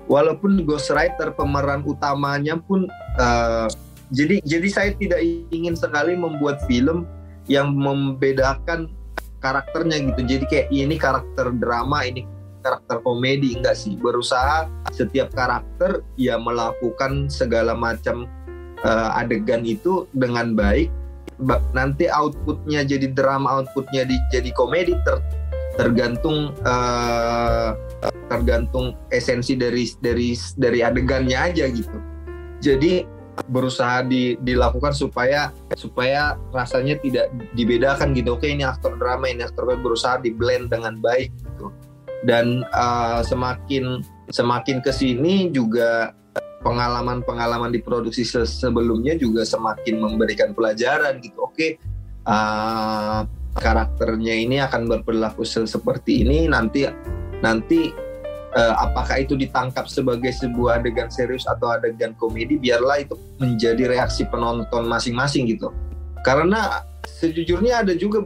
walaupun 0.07 0.63
ghostwriter 0.63 1.35
pemeran 1.35 1.83
utamanya 1.83 2.59
pun 2.61 2.87
uh, 3.19 3.67
jadi 4.13 4.45
jadi 4.45 4.69
saya 4.69 4.91
tidak 4.95 5.25
ingin 5.51 5.73
sekali 5.73 6.13
membuat 6.15 6.61
film 6.69 7.09
yang 7.51 7.75
membedakan 7.75 8.93
karakternya 9.43 10.13
gitu. 10.13 10.21
Jadi 10.39 10.45
kayak 10.47 10.69
ini 10.71 10.95
karakter 11.01 11.51
drama 11.59 12.07
ini 12.07 12.23
karakter 12.63 13.03
komedi. 13.03 13.59
Enggak 13.59 13.75
sih. 13.75 13.99
Berusaha 13.99 14.71
setiap 14.95 15.35
karakter 15.35 16.07
ya 16.15 16.39
melakukan 16.39 17.27
segala 17.27 17.75
macam 17.75 18.31
uh, 18.87 19.19
adegan 19.19 19.67
itu 19.67 20.07
dengan 20.15 20.55
baik. 20.55 20.93
Ba- 21.43 21.65
nanti 21.75 22.07
outputnya 22.07 22.87
jadi 22.87 23.11
drama 23.11 23.65
outputnya 23.65 24.07
di, 24.07 24.15
jadi 24.31 24.53
komedi 24.55 24.95
ter, 25.03 25.19
tergantung 25.77 26.53
uh, 26.65 27.75
tergantung 28.29 28.97
esensi 29.13 29.57
dari 29.57 29.89
dari 30.01 30.37
dari 30.57 30.81
adegannya 30.85 31.37
aja 31.37 31.69
gitu. 31.69 31.99
Jadi 32.63 33.05
berusaha 33.49 34.05
di, 34.05 34.37
dilakukan 34.45 34.93
supaya 34.93 35.49
supaya 35.73 36.37
rasanya 36.53 37.01
tidak 37.01 37.33
dibedakan 37.57 38.13
gitu. 38.13 38.37
Oke 38.37 38.53
ini 38.53 38.65
aktor 38.65 39.01
drama 39.01 39.29
ini 39.29 39.45
aktor 39.45 39.65
komedi 39.69 39.85
berusaha 39.85 40.21
di 40.21 40.31
blend 40.33 40.69
dengan 40.69 41.01
baik 41.01 41.33
gitu. 41.33 41.73
Dan 42.23 42.63
uh, 42.71 43.25
semakin 43.25 44.05
semakin 44.31 44.79
ke 44.85 44.93
sini 44.95 45.51
juga 45.51 46.15
pengalaman-pengalaman 46.63 47.75
di 47.75 47.83
produksi 47.83 48.23
se 48.23 48.47
sebelumnya 48.47 49.19
juga 49.19 49.43
semakin 49.43 49.99
memberikan 49.99 50.55
pelajaran 50.55 51.19
gitu. 51.19 51.43
Oke 51.43 51.81
uh, 52.29 53.27
karakternya 53.57 54.35
ini 54.35 54.57
akan 54.65 54.89
berperilaku 54.89 55.45
se 55.45 55.65
seperti 55.69 56.25
ini 56.25 56.49
nanti 56.49 56.89
nanti 57.45 57.93
uh, 58.57 58.75
apakah 58.81 59.25
itu 59.25 59.37
ditangkap 59.37 59.89
sebagai 59.89 60.33
sebuah 60.33 60.81
adegan 60.81 61.13
serius 61.13 61.45
atau 61.45 61.73
adegan 61.73 62.17
komedi 62.17 62.57
biarlah 62.57 63.05
itu 63.05 63.17
menjadi 63.41 63.93
reaksi 63.93 64.25
penonton 64.29 64.89
masing-masing 64.89 65.49
gitu. 65.51 65.69
Karena 66.23 66.87
sejujurnya 67.05 67.83
ada 67.83 67.93
juga 67.99 68.23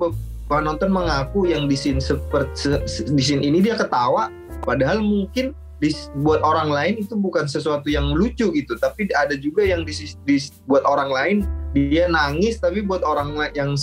penonton 0.46 0.92
mengaku 0.92 1.50
yang 1.50 1.66
di 1.66 1.74
scene 1.74 1.98
seperti 1.98 2.78
di 3.10 3.22
scene 3.22 3.42
ini 3.42 3.58
dia 3.64 3.74
ketawa 3.74 4.30
padahal 4.62 5.02
mungkin 5.02 5.56
di, 5.76 5.92
buat 6.24 6.40
orang 6.40 6.72
lain 6.72 6.94
itu 7.04 7.18
bukan 7.18 7.44
sesuatu 7.44 7.90
yang 7.92 8.16
lucu 8.16 8.48
gitu 8.54 8.72
tapi 8.80 9.10
ada 9.12 9.36
juga 9.36 9.60
yang 9.66 9.84
di, 9.84 9.92
di 10.24 10.36
buat 10.64 10.86
orang 10.88 11.10
lain 11.12 11.36
dia 11.76 12.08
nangis 12.08 12.56
tapi 12.56 12.80
buat 12.80 13.04
orang 13.04 13.36
yang 13.52 13.76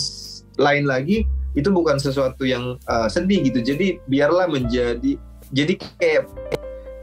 lain 0.58 0.84
lagi 0.86 1.26
itu 1.54 1.70
bukan 1.70 2.02
sesuatu 2.02 2.42
yang 2.42 2.78
uh, 2.90 3.06
sedih 3.06 3.46
gitu. 3.46 3.62
Jadi 3.62 4.02
biarlah 4.10 4.50
menjadi 4.50 5.18
jadi 5.54 5.74
kayak 5.98 6.26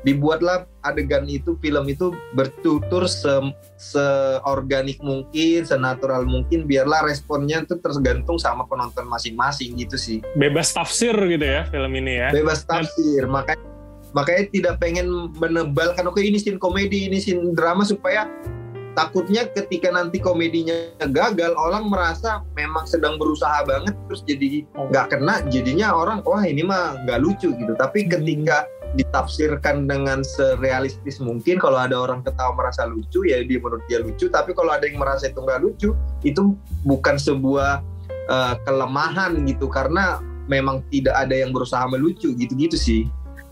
dibuatlah 0.01 0.65
adegan 0.81 1.29
itu 1.29 1.53
film 1.61 1.85
itu 1.85 2.09
bertutur 2.33 3.05
se 3.05 3.37
seorganik 3.77 4.97
mungkin 5.05 5.61
senatural 5.61 6.25
mungkin 6.25 6.65
biarlah 6.65 7.05
responnya 7.05 7.61
itu 7.61 7.77
tergantung 7.77 8.41
sama 8.41 8.65
penonton 8.65 9.05
masing-masing 9.05 9.77
gitu 9.77 9.95
sih. 9.95 10.17
Bebas 10.33 10.73
tafsir 10.73 11.13
gitu 11.13 11.45
ya 11.45 11.69
film 11.69 11.93
ini 12.01 12.17
ya. 12.17 12.29
Bebas 12.33 12.65
tafsir 12.65 13.29
makanya 13.29 13.61
makanya 14.11 14.43
tidak 14.51 14.75
pengen 14.81 15.31
menebalkan 15.39 16.03
oke 16.09 16.19
ini 16.19 16.35
scene 16.41 16.59
komedi 16.59 17.07
ini 17.07 17.21
scene 17.21 17.55
drama 17.55 17.87
supaya 17.87 18.27
takutnya 18.93 19.47
ketika 19.51 19.91
nanti 19.91 20.19
komedinya 20.19 20.73
gagal 20.99 21.55
orang 21.55 21.87
merasa 21.87 22.43
memang 22.55 22.83
sedang 22.83 23.15
berusaha 23.15 23.63
banget 23.63 23.95
terus 24.07 24.21
jadi 24.27 24.67
nggak 24.75 25.05
kena 25.15 25.39
jadinya 25.47 25.95
orang 25.95 26.19
wah 26.27 26.43
ini 26.43 26.63
mah 26.65 26.99
nggak 27.07 27.19
lucu 27.23 27.51
gitu. 27.55 27.73
Tapi 27.75 28.05
hmm. 28.05 28.09
ketika 28.17 28.67
ditafsirkan 28.91 29.87
dengan 29.87 30.19
serealistis 30.19 31.23
mungkin 31.23 31.55
kalau 31.55 31.79
ada 31.79 31.95
orang 31.95 32.19
ketawa 32.27 32.51
merasa 32.59 32.83
lucu 32.83 33.23
ya 33.23 33.39
dia 33.43 33.59
menurut 33.59 33.83
dia 33.87 34.03
lucu. 34.03 34.27
Tapi 34.27 34.51
kalau 34.51 34.75
ada 34.75 34.83
yang 34.83 34.99
merasa 34.99 35.31
itu 35.31 35.39
nggak 35.39 35.61
lucu 35.63 35.89
itu 36.27 36.43
bukan 36.83 37.15
sebuah 37.15 37.79
uh, 38.27 38.55
kelemahan 38.67 39.39
gitu. 39.47 39.71
Karena 39.71 40.19
memang 40.51 40.83
tidak 40.91 41.15
ada 41.15 41.35
yang 41.37 41.55
berusaha 41.55 41.87
melucu 41.87 42.35
gitu-gitu 42.35 42.75
sih 42.75 43.07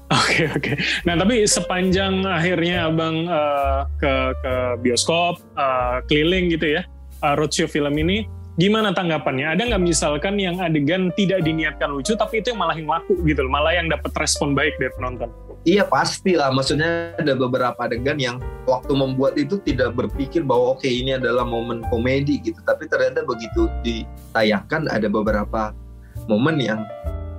Oke 0.09 0.41
okay, 0.41 0.47
oke. 0.49 0.61
Okay. 0.65 0.75
Nah 1.05 1.13
tapi 1.21 1.45
sepanjang 1.45 2.25
akhirnya 2.25 2.89
abang 2.89 3.29
uh, 3.29 3.85
ke 4.01 4.13
ke 4.41 4.53
bioskop 4.81 5.37
uh, 5.53 6.01
keliling 6.09 6.49
gitu 6.49 6.81
ya 6.81 6.81
uh, 7.21 7.37
roadshow 7.37 7.69
film 7.69 7.93
ini, 7.93 8.25
gimana 8.57 8.89
tanggapannya? 8.89 9.53
Ada 9.53 9.69
nggak 9.69 9.83
misalkan 9.85 10.41
yang 10.41 10.57
adegan 10.57 11.13
tidak 11.13 11.45
diniatkan 11.45 11.93
lucu 11.93 12.17
tapi 12.17 12.41
itu 12.41 12.49
yang 12.49 12.59
malah 12.59 12.73
yang 12.73 12.89
laku 12.89 13.21
gitu 13.21 13.45
malah 13.45 13.77
yang 13.77 13.85
dapat 13.85 14.09
respon 14.17 14.57
baik 14.57 14.73
dari 14.81 14.89
penonton? 14.97 15.29
Iya 15.67 15.85
pasti 15.85 16.39
lah, 16.39 16.55
maksudnya 16.55 17.13
ada 17.19 17.35
beberapa 17.35 17.77
adegan 17.83 18.15
yang 18.15 18.39
waktu 18.63 18.95
membuat 18.95 19.35
itu 19.35 19.59
tidak 19.61 19.91
berpikir 19.91 20.41
bahwa 20.41 20.73
oke 20.73 20.81
okay, 20.81 21.03
ini 21.03 21.19
adalah 21.19 21.43
momen 21.43 21.83
komedi 21.91 22.39
gitu, 22.39 22.57
tapi 22.63 22.87
ternyata 22.87 23.27
begitu 23.27 23.67
ditayangkan 23.83 24.87
ada 24.87 25.05
beberapa 25.11 25.75
momen 26.31 26.63
yang 26.63 26.81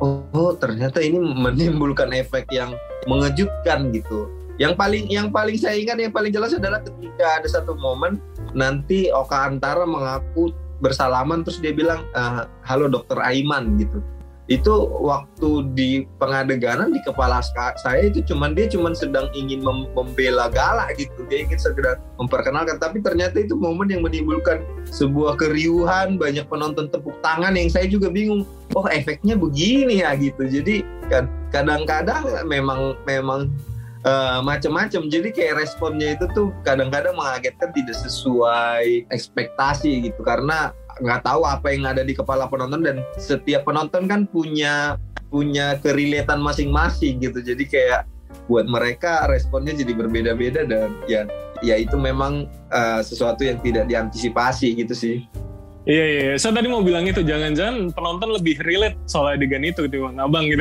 oh, 0.00 0.52
ternyata 0.57 0.99
ini 1.04 1.21
menimbulkan 1.21 2.11
efek 2.16 2.49
yang 2.50 2.75
mengejutkan 3.07 3.92
gitu. 3.95 4.28
Yang 4.61 4.76
paling 4.76 5.04
yang 5.09 5.28
paling 5.33 5.57
saya 5.57 5.80
ingat 5.80 5.97
yang 5.97 6.12
paling 6.12 6.33
jelas 6.33 6.52
adalah 6.52 6.85
ketika 6.85 7.40
ada 7.40 7.49
satu 7.49 7.73
momen 7.80 8.21
nanti 8.52 9.09
Oka 9.09 9.49
Antara 9.49 9.88
mengaku 9.88 10.52
bersalaman 10.85 11.45
terus 11.45 11.61
dia 11.61 11.73
bilang 11.73 12.04
eh, 12.12 12.45
halo 12.64 12.88
dokter 12.88 13.16
Aiman 13.21 13.80
gitu 13.80 14.04
itu 14.50 14.75
waktu 14.99 15.62
di 15.78 15.90
pengadeganan 16.19 16.90
di 16.90 16.99
kepala 17.07 17.38
saya 17.54 18.11
itu 18.11 18.19
cuman 18.26 18.50
dia 18.50 18.66
cuman 18.66 18.99
sedang 18.99 19.30
ingin 19.30 19.62
mem 19.62 19.87
membela 19.95 20.50
galak 20.50 20.99
gitu. 20.99 21.23
Dia 21.30 21.47
ingin 21.47 21.54
segera 21.54 22.02
memperkenalkan. 22.19 22.83
Tapi 22.83 22.99
ternyata 22.99 23.38
itu 23.38 23.54
momen 23.54 23.95
yang 23.95 24.02
menimbulkan 24.02 24.66
sebuah 24.90 25.38
keriuhan 25.38 26.19
banyak 26.19 26.42
penonton 26.50 26.90
tepuk 26.90 27.14
tangan 27.23 27.54
yang 27.54 27.71
saya 27.71 27.87
juga 27.87 28.11
bingung 28.11 28.42
oh 28.75 28.90
efeknya 28.90 29.38
begini 29.38 30.02
ya 30.02 30.19
gitu. 30.19 30.42
Jadi 30.42 30.83
kadang-kadang 31.54 32.42
memang 32.42 32.99
memang 33.07 33.54
uh, 34.02 34.42
macam-macam 34.42 35.07
jadi 35.07 35.30
kayak 35.30 35.62
responnya 35.62 36.19
itu 36.19 36.26
tuh 36.35 36.50
kadang-kadang 36.66 37.14
mengagetkan 37.14 37.71
tidak 37.71 37.95
sesuai 38.02 39.07
ekspektasi 39.14 40.11
gitu. 40.11 40.26
Karena 40.26 40.75
nggak 41.00 41.25
tahu 41.25 41.42
apa 41.49 41.73
yang 41.73 41.88
ada 41.88 42.04
di 42.04 42.12
kepala 42.12 42.47
penonton 42.47 42.85
dan 42.85 42.97
setiap 43.16 43.64
penonton 43.64 44.07
kan 44.07 44.28
punya 44.28 45.00
punya 45.33 45.78
kerelatan 45.80 46.42
masing-masing 46.42 47.23
gitu 47.23 47.40
jadi 47.40 47.64
kayak 47.64 48.00
buat 48.50 48.66
mereka 48.66 49.30
responnya 49.30 49.75
jadi 49.75 49.95
berbeda-beda 49.95 50.66
dan 50.66 50.95
ya 51.07 51.25
ya 51.62 51.78
itu 51.78 51.95
memang 51.95 52.50
uh, 52.75 53.00
sesuatu 53.00 53.47
yang 53.47 53.62
tidak 53.62 53.87
diantisipasi 53.87 54.75
gitu 54.75 54.95
sih 54.95 55.19
Iya, 55.88 56.04
iya, 56.04 56.21
iya. 56.21 56.35
Saya 56.37 56.61
tadi 56.61 56.69
mau 56.69 56.85
bilang 56.85 57.09
itu, 57.09 57.25
jangan-jangan 57.25 57.88
penonton 57.97 58.37
lebih 58.37 58.61
relate 58.69 59.00
soal 59.09 59.33
adegan 59.33 59.64
itu, 59.64 59.88
gitu, 59.88 60.04
Bang. 60.04 60.21
Abang 60.21 60.45
gitu. 60.45 60.61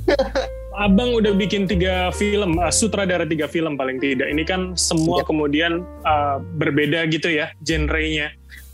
Abang 0.86 1.18
udah 1.18 1.34
bikin 1.34 1.66
tiga 1.66 2.14
film, 2.14 2.62
uh, 2.62 2.70
sutradara 2.70 3.26
tiga 3.26 3.50
film 3.50 3.74
paling 3.74 3.98
tidak. 3.98 4.30
Ini 4.30 4.46
kan 4.46 4.78
semua 4.78 5.20
ya. 5.20 5.26
kemudian 5.26 5.82
uh, 6.06 6.38
berbeda 6.62 7.10
gitu 7.10 7.26
ya, 7.26 7.50
genrenya 7.66 8.30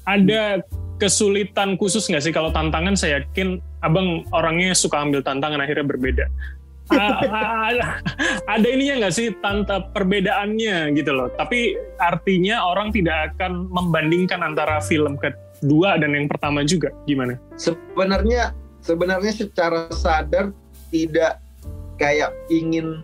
ada 0.06 0.62
kesulitan 0.96 1.76
khusus 1.76 2.08
nggak 2.08 2.24
sih? 2.24 2.32
Kalau 2.32 2.54
tantangan 2.54 2.96
saya 2.96 3.20
yakin 3.22 3.60
abang 3.84 4.24
orangnya 4.32 4.72
suka 4.72 5.02
ambil 5.02 5.20
tantangan 5.20 5.60
akhirnya 5.60 5.86
berbeda. 5.86 6.26
Ada, 6.86 7.98
ada 8.46 8.66
ininya 8.70 9.02
nggak 9.02 9.14
sih 9.14 9.34
tanta 9.42 9.82
perbedaannya 9.90 10.94
gitu 10.94 11.10
loh. 11.10 11.28
Tapi 11.34 11.74
artinya 11.98 12.62
orang 12.62 12.94
tidak 12.94 13.34
akan 13.34 13.66
membandingkan 13.68 14.38
antara 14.46 14.78
film 14.78 15.18
kedua 15.18 15.98
dan 15.98 16.14
yang 16.14 16.30
pertama 16.30 16.62
juga. 16.62 16.94
Gimana? 17.04 17.36
Sebenarnya 17.58 18.54
sebenarnya 18.86 19.34
secara 19.34 19.90
sadar 19.90 20.54
tidak 20.94 21.42
kayak 21.98 22.30
ingin 22.54 23.02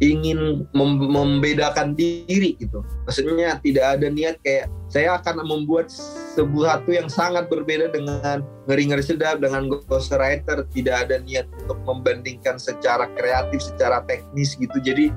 ingin 0.00 0.64
mem 0.72 0.90
membedakan 1.12 1.92
diri 1.92 2.56
gitu. 2.56 2.80
Maksudnya 3.04 3.60
tidak 3.60 4.00
ada 4.00 4.06
niat 4.08 4.40
kayak 4.40 4.72
saya 4.88 5.20
akan 5.20 5.44
membuat 5.44 5.92
sebuah 6.32 6.80
satu 6.80 6.90
yang 6.96 7.08
sangat 7.12 7.52
berbeda 7.52 7.92
dengan 7.92 8.40
ngeri-ngeri 8.64 9.04
sedap 9.04 9.44
dengan 9.44 9.68
ghostwriter 9.68 10.64
tidak 10.72 11.08
ada 11.08 11.20
niat 11.20 11.44
untuk 11.64 11.76
membandingkan 11.84 12.56
secara 12.56 13.04
kreatif, 13.12 13.60
secara 13.60 14.00
teknis 14.08 14.56
gitu. 14.56 14.80
Jadi 14.80 15.12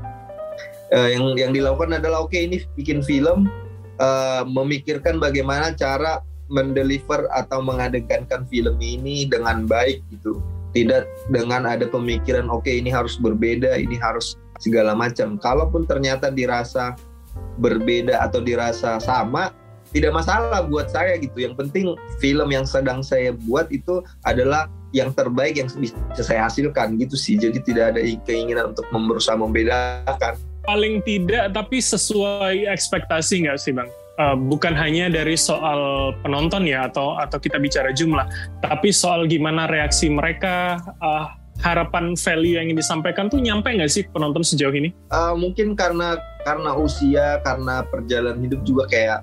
uh, 0.91 1.07
yang 1.07 1.23
yang 1.39 1.51
dilakukan 1.55 1.95
adalah 1.95 2.27
oke 2.27 2.35
okay, 2.35 2.51
ini 2.51 2.59
bikin 2.75 2.99
film 2.99 3.47
uh, 4.03 4.43
memikirkan 4.43 5.23
bagaimana 5.23 5.71
cara 5.71 6.19
mendeliver 6.51 7.31
atau 7.31 7.63
mengadegankan 7.63 8.43
film 8.51 8.75
ini 8.83 9.23
dengan 9.23 9.63
baik 9.63 10.03
gitu. 10.11 10.43
Tidak 10.71 11.31
dengan 11.31 11.67
ada 11.67 11.87
pemikiran 11.87 12.51
oke 12.51 12.67
okay, 12.67 12.79
ini 12.83 12.91
harus 12.91 13.15
berbeda, 13.15 13.71
ini 13.79 13.95
harus 13.95 14.35
segala 14.59 14.91
macam. 14.91 15.39
Kalaupun 15.39 15.87
ternyata 15.87 16.27
dirasa 16.27 16.95
berbeda 17.59 18.19
atau 18.19 18.43
dirasa 18.43 18.99
sama, 18.99 19.51
tidak 19.91 20.11
masalah 20.15 20.63
buat 20.65 20.91
saya 20.91 21.19
gitu. 21.19 21.37
Yang 21.39 21.55
penting 21.59 21.85
film 22.19 22.49
yang 22.51 22.67
sedang 22.67 23.03
saya 23.03 23.35
buat 23.47 23.67
itu 23.71 24.03
adalah 24.27 24.67
yang 24.91 25.15
terbaik 25.15 25.55
yang 25.55 25.71
bisa 25.79 25.95
saya 26.23 26.47
hasilkan 26.47 26.99
gitu 26.99 27.15
sih. 27.15 27.39
Jadi 27.39 27.63
tidak 27.63 27.95
ada 27.95 28.01
keinginan 28.27 28.75
untuk 28.75 28.87
berusaha 28.91 29.35
membedakan. 29.39 30.35
Paling 30.67 31.01
tidak 31.03 31.51
tapi 31.55 31.81
sesuai 31.81 32.69
ekspektasi 32.69 33.47
nggak 33.47 33.57
sih 33.59 33.73
bang? 33.73 33.89
uh, 34.21 34.35
bukan 34.37 34.77
hanya 34.77 35.09
dari 35.09 35.33
soal 35.33 36.11
penonton 36.21 36.69
ya 36.69 36.89
atau 36.89 37.17
atau 37.17 37.37
kita 37.41 37.57
bicara 37.57 37.89
jumlah, 37.89 38.25
tapi 38.61 38.93
soal 38.93 39.25
gimana 39.25 39.65
reaksi 39.65 40.11
mereka, 40.11 40.77
uh, 41.01 41.33
harapan 41.61 42.17
value 42.17 42.57
yang 42.57 42.69
ingin 42.69 42.81
disampaikan 42.81 43.29
tuh 43.29 43.41
nyampe 43.41 43.69
nggak 43.69 43.91
sih 43.91 44.05
penonton 44.09 44.41
sejauh 44.45 44.73
ini? 44.73 44.93
Uh, 45.13 45.33
mungkin 45.37 45.77
karena 45.77 46.17
karena 46.41 46.73
usia, 46.77 47.41
karena 47.45 47.85
perjalanan 47.85 48.41
hidup 48.41 48.61
juga 48.65 48.89
kayak 48.89 49.19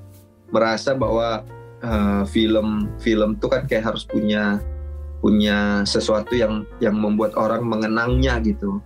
merasa 0.51 0.97
bahwa 0.97 1.45
uh, 1.85 2.25
film 2.29 2.89
film 3.01 3.37
tuh 3.39 3.53
kan 3.53 3.63
kayak 3.69 3.93
harus 3.95 4.05
punya 4.09 4.63
punya 5.19 5.83
sesuatu 5.83 6.39
yang 6.39 6.63
yang 6.79 6.95
membuat 6.95 7.35
orang 7.35 7.67
mengenangnya 7.67 8.39
gitu. 8.43 8.79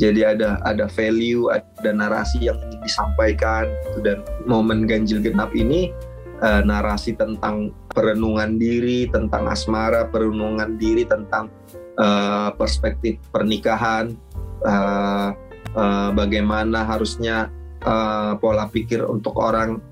Jadi 0.00 0.24
ada 0.24 0.56
ada 0.64 0.88
value, 0.88 1.52
ada 1.52 1.90
narasi 1.92 2.48
yang 2.48 2.56
ingin 2.56 2.80
disampaikan 2.80 3.68
gitu. 3.68 3.98
dan 4.00 4.18
momen 4.48 4.88
ganjil 4.88 5.20
genap 5.20 5.52
ini 5.52 5.92
uh, 6.40 6.64
narasi 6.64 7.12
tentang 7.16 7.72
perenungan 7.92 8.56
diri, 8.56 9.08
tentang 9.12 9.48
asmara, 9.48 10.08
perenungan 10.08 10.80
diri 10.80 11.04
tentang 11.04 11.52
uh, 12.00 12.48
perspektif 12.56 13.20
pernikahan, 13.28 14.16
uh, 14.64 15.36
uh, 15.76 16.10
bagaimana 16.16 16.84
harusnya 16.86 17.52
uh, 17.84 18.36
pola 18.40 18.68
pikir 18.72 19.04
untuk 19.04 19.36
orang 19.36 19.84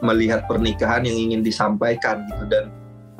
melihat 0.00 0.46
pernikahan 0.48 1.04
yang 1.04 1.16
ingin 1.16 1.40
disampaikan 1.44 2.24
gitu. 2.30 2.44
Dan 2.48 2.64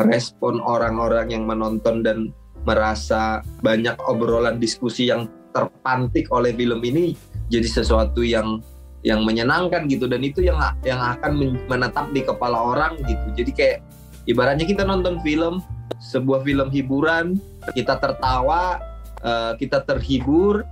respon 0.01 0.63
orang-orang 0.65 1.29
yang 1.35 1.45
menonton 1.45 2.01
dan 2.01 2.33
merasa 2.65 3.45
banyak 3.61 3.97
obrolan 4.09 4.61
diskusi 4.61 5.09
yang 5.09 5.29
terpantik 5.51 6.31
oleh 6.31 6.55
film 6.55 6.79
ini 6.85 7.17
jadi 7.51 7.67
sesuatu 7.67 8.23
yang 8.23 8.63
yang 9.05 9.25
menyenangkan 9.25 9.89
gitu. 9.89 10.09
Dan 10.09 10.25
itu 10.25 10.41
yang 10.45 10.61
yang 10.87 11.01
akan 11.01 11.61
menetap 11.69 12.09
di 12.13 12.25
kepala 12.25 12.57
orang 12.73 12.97
gitu. 13.05 13.27
Jadi 13.45 13.53
kayak 13.53 13.79
ibaratnya 14.25 14.65
kita 14.65 14.85
nonton 14.85 15.21
film 15.21 15.61
sebuah 16.01 16.47
film 16.47 16.73
hiburan 16.73 17.37
kita 17.77 18.01
tertawa 18.01 18.81
uh, 19.21 19.53
kita 19.61 19.85
terhibur 19.85 20.65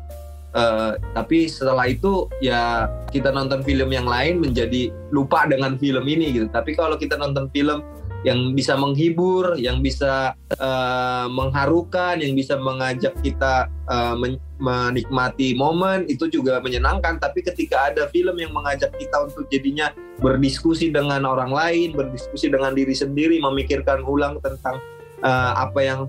Uh, 0.56 0.96
tapi 1.12 1.44
setelah 1.44 1.84
itu 1.84 2.24
ya 2.40 2.88
kita 3.12 3.28
nonton 3.28 3.60
film 3.60 3.92
yang 3.92 4.08
lain 4.08 4.40
menjadi 4.40 4.88
lupa 5.12 5.44
dengan 5.44 5.76
film 5.76 6.08
ini 6.08 6.32
gitu. 6.32 6.48
Tapi 6.48 6.72
kalau 6.72 6.96
kita 6.96 7.20
nonton 7.20 7.52
film 7.52 7.84
yang 8.26 8.50
bisa 8.56 8.74
menghibur, 8.74 9.54
yang 9.54 9.78
bisa 9.78 10.34
uh, 10.58 11.26
mengharukan, 11.30 12.18
yang 12.18 12.34
bisa 12.34 12.58
mengajak 12.58 13.14
kita 13.22 13.70
uh, 13.86 14.18
men 14.18 14.42
menikmati 14.58 15.54
momen 15.54 16.02
itu 16.10 16.26
juga 16.26 16.58
menyenangkan. 16.58 17.22
Tapi 17.22 17.46
ketika 17.46 17.94
ada 17.94 18.10
film 18.10 18.34
yang 18.42 18.50
mengajak 18.50 18.90
kita 18.98 19.30
untuk 19.30 19.46
jadinya 19.54 19.94
berdiskusi 20.18 20.90
dengan 20.90 21.22
orang 21.22 21.54
lain, 21.54 21.94
berdiskusi 21.94 22.50
dengan 22.50 22.74
diri 22.74 22.90
sendiri, 22.90 23.38
memikirkan 23.38 24.02
ulang 24.02 24.42
tentang 24.42 24.82
uh, 25.22 25.52
apa 25.62 25.78
yang 25.78 26.00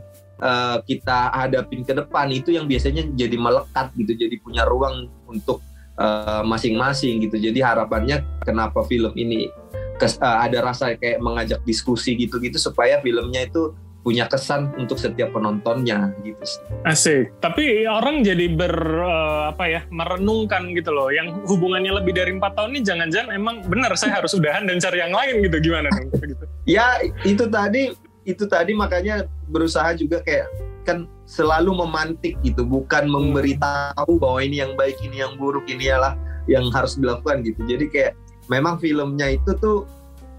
uh, 0.42 0.78
kita 0.84 1.32
hadapin 1.32 1.84
ke 1.84 1.94
depan 1.96 2.28
itu 2.32 2.56
yang 2.56 2.66
biasanya 2.66 3.08
jadi 3.14 3.38
melekat 3.40 3.92
gitu 3.96 4.12
jadi 4.16 4.36
punya 4.42 4.64
ruang 4.66 5.12
untuk 5.30 5.62
eh, 6.00 6.44
masing-masing 6.48 7.20
uh, 7.20 7.24
gitu 7.28 7.36
jadi 7.52 7.60
harapannya 7.76 8.24
kenapa 8.42 8.82
film 8.88 9.14
ini 9.14 9.52
kes, 10.00 10.16
uh, 10.24 10.48
ada 10.48 10.64
rasa 10.64 10.96
kayak 10.96 11.20
mengajak 11.20 11.60
diskusi 11.68 12.16
gitu-gitu 12.16 12.56
supaya 12.56 13.04
filmnya 13.04 13.46
itu 13.46 13.76
punya 14.00 14.32
kesan 14.32 14.72
untuk 14.80 14.96
setiap 14.96 15.36
penontonnya 15.36 16.16
gitu 16.24 16.40
sih. 16.42 16.64
Asik. 16.88 17.36
Tapi 17.44 17.84
orang 17.84 18.24
jadi 18.24 18.48
ber 18.56 18.72
uh, 19.04 19.52
apa 19.52 19.66
ya 19.68 19.82
merenungkan 19.92 20.72
gitu 20.72 20.96
loh. 20.96 21.12
Yang 21.12 21.36
hubungannya 21.52 21.92
lebih 21.92 22.16
dari 22.16 22.32
empat 22.32 22.56
tahun 22.56 22.80
ini 22.80 22.82
jangan-jangan 22.88 23.30
emang 23.36 23.56
benar 23.68 23.92
saya 24.00 24.24
harus 24.24 24.32
udahan 24.34 24.66
dan 24.66 24.80
cari 24.80 25.04
yang 25.04 25.12
lain 25.12 25.44
gitu 25.44 25.58
gimana 25.60 25.92
dong? 25.92 26.10
Gitu. 26.16 26.46
ya 26.80 27.04
itu 27.28 27.44
tadi 27.52 27.92
itu 28.30 28.46
tadi 28.46 28.78
makanya 28.78 29.26
berusaha 29.50 29.98
juga 29.98 30.22
kayak 30.22 30.46
kan 30.86 31.10
selalu 31.26 31.74
memantik 31.86 32.38
gitu 32.46 32.62
bukan 32.66 33.10
hmm. 33.10 33.14
memberitahu 33.14 34.14
bahwa 34.22 34.40
ini 34.42 34.62
yang 34.62 34.74
baik 34.78 34.98
ini 35.02 35.22
yang 35.26 35.34
buruk 35.38 35.66
ini 35.66 35.90
adalah 35.90 36.14
yang 36.50 36.70
harus 36.74 36.98
dilakukan 36.98 37.46
gitu. 37.46 37.62
Jadi 37.66 37.86
kayak 37.90 38.14
memang 38.50 38.82
filmnya 38.82 39.38
itu 39.38 39.54
tuh 39.58 39.86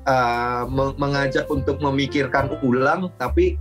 uh, 0.06 0.66
mengajak 0.98 1.46
untuk 1.50 1.78
memikirkan 1.78 2.50
ulang 2.66 3.10
tapi 3.18 3.54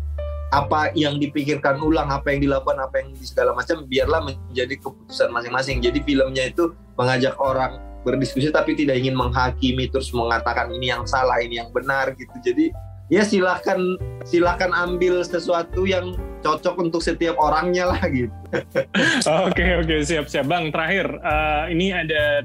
apa 0.50 0.90
yang 0.98 1.22
dipikirkan 1.22 1.78
ulang 1.78 2.10
apa 2.10 2.34
yang 2.34 2.42
dilakukan 2.42 2.82
apa 2.82 3.06
yang 3.06 3.14
di 3.14 3.22
segala 3.22 3.54
macam 3.54 3.86
biarlah 3.86 4.26
menjadi 4.26 4.82
keputusan 4.82 5.30
masing-masing. 5.30 5.78
Jadi 5.78 6.02
filmnya 6.02 6.50
itu 6.50 6.74
mengajak 6.98 7.38
orang 7.38 7.78
berdiskusi 8.02 8.50
tapi 8.50 8.74
tidak 8.74 8.98
ingin 8.98 9.14
menghakimi 9.14 9.92
terus 9.94 10.10
mengatakan 10.10 10.74
ini 10.74 10.90
yang 10.90 11.06
salah 11.06 11.38
ini 11.38 11.62
yang 11.62 11.70
benar 11.70 12.18
gitu. 12.18 12.34
Jadi 12.42 12.74
ya 13.10 13.26
silakan 13.26 13.98
silakan 14.26 14.72
ambil 14.74 15.26
sesuatu 15.26 15.84
yang 15.90 16.16
cocok 16.40 16.80
untuk 16.80 17.02
setiap 17.04 17.36
orangnya 17.36 17.92
lah 17.92 18.02
gitu. 18.08 18.32
Oke 19.50 19.66
oke 19.78 19.96
siap 20.02 20.26
siap 20.26 20.50
bang 20.50 20.74
terakhir 20.74 21.06
uh, 21.22 21.70
ini 21.70 21.94
ada 21.94 22.42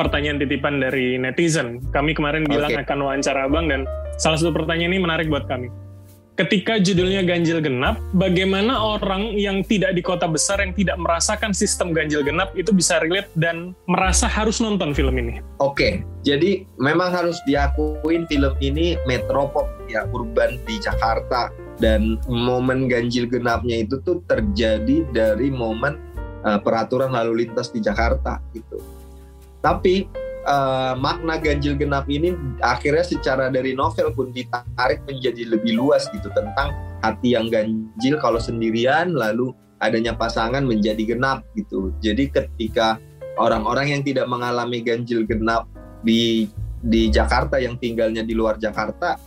pertanyaan 0.00 0.40
titipan 0.42 0.80
dari 0.82 1.20
netizen. 1.20 1.84
Kami 1.92 2.16
kemarin 2.16 2.48
bilang 2.48 2.72
okay. 2.72 2.82
akan 2.82 2.98
wawancara 3.04 3.46
bang 3.46 3.66
dan 3.68 3.80
salah 4.16 4.40
satu 4.40 4.56
pertanyaan 4.56 4.96
ini 4.96 5.00
menarik 5.04 5.28
buat 5.28 5.44
kami 5.46 5.68
ketika 6.36 6.76
judulnya 6.76 7.24
ganjil 7.24 7.64
genap, 7.64 7.96
bagaimana 8.12 8.76
orang 8.76 9.32
yang 9.34 9.64
tidak 9.64 9.96
di 9.96 10.04
kota 10.04 10.28
besar 10.28 10.60
yang 10.60 10.76
tidak 10.76 11.00
merasakan 11.00 11.56
sistem 11.56 11.96
ganjil 11.96 12.20
genap 12.20 12.52
itu 12.52 12.70
bisa 12.76 13.00
relate 13.00 13.32
dan 13.40 13.72
merasa 13.88 14.28
harus 14.28 14.60
nonton 14.60 14.92
film 14.92 15.16
ini? 15.16 15.40
Oke, 15.58 16.04
jadi 16.22 16.68
memang 16.76 17.08
harus 17.10 17.40
diakuin 17.48 18.28
film 18.28 18.52
ini 18.60 19.00
metropol 19.08 19.64
ya 19.88 20.04
urban 20.12 20.60
di 20.68 20.76
Jakarta 20.76 21.48
dan 21.80 22.20
momen 22.28 22.88
ganjil 22.88 23.24
genapnya 23.24 23.84
itu 23.84 23.96
tuh 24.04 24.20
terjadi 24.28 25.08
dari 25.16 25.48
momen 25.48 25.96
uh, 26.44 26.60
peraturan 26.60 27.16
lalu 27.16 27.48
lintas 27.48 27.72
di 27.72 27.80
Jakarta 27.80 28.44
gitu. 28.52 28.76
Tapi 29.64 30.25
uh, 30.46 30.94
makna 30.96 31.36
ganjil 31.36 31.76
genap 31.76 32.06
ini 32.06 32.32
akhirnya 32.62 33.04
secara 33.04 33.50
dari 33.52 33.74
novel 33.74 34.14
pun 34.14 34.30
ditarik 34.30 35.02
menjadi 35.04 35.42
lebih 35.58 35.76
luas 35.76 36.08
gitu 36.14 36.30
tentang 36.32 36.72
hati 37.04 37.36
yang 37.36 37.50
ganjil 37.52 38.16
kalau 38.22 38.40
sendirian 38.40 39.12
lalu 39.12 39.52
adanya 39.82 40.16
pasangan 40.16 40.64
menjadi 40.64 41.14
genap 41.14 41.44
gitu. 41.52 41.92
Jadi 42.00 42.32
ketika 42.32 42.96
orang-orang 43.36 43.92
yang 43.92 44.02
tidak 44.02 44.24
mengalami 44.24 44.80
ganjil 44.80 45.28
genap 45.28 45.68
di 46.00 46.48
di 46.80 47.12
Jakarta 47.12 47.60
yang 47.60 47.76
tinggalnya 47.76 48.24
di 48.24 48.32
luar 48.32 48.56
Jakarta 48.56 49.20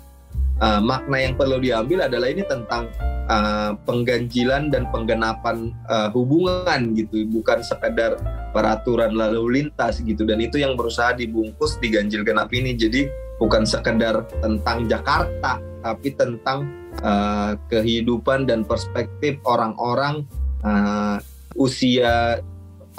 uh, 0.62 0.82
makna 0.82 1.17
yang 1.19 1.34
perlu 1.36 1.58
diambil 1.60 2.08
adalah 2.08 2.27
ini 2.29 2.43
tentang 2.45 2.88
uh, 3.27 3.75
pengganjilan 3.84 4.69
dan 4.69 4.88
penggenapan 4.93 5.73
uh, 5.89 6.08
hubungan 6.13 6.93
gitu 6.95 7.25
bukan 7.29 7.60
sekedar 7.65 8.15
peraturan 8.49 9.13
lalu 9.13 9.62
lintas 9.62 10.01
gitu 10.01 10.25
dan 10.25 10.41
itu 10.41 10.57
yang 10.62 10.73
berusaha 10.73 11.13
dibungkus 11.13 11.77
di 11.77 11.93
ganjil 11.93 12.25
genap 12.25 12.49
ini 12.53 12.73
jadi 12.73 13.09
bukan 13.38 13.63
sekedar 13.63 14.25
tentang 14.41 14.89
Jakarta 14.89 15.62
tapi 15.79 16.12
tentang 16.13 16.67
uh, 17.01 17.55
kehidupan 17.71 18.49
dan 18.49 18.67
perspektif 18.67 19.39
orang-orang 19.47 20.27
uh, 20.65 21.17
usia 21.55 22.43